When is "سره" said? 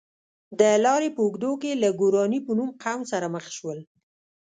3.11-3.25